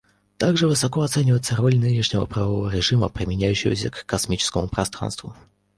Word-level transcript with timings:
Также 0.39 0.67
высоко 0.67 1.03
оценивается 1.03 1.55
роль 1.57 1.77
нынешнего 1.77 2.25
правового 2.25 2.71
режима, 2.73 3.07
применяющегося 3.07 3.91
к 3.91 4.03
космическому 4.07 4.67
пространству. 4.67 5.35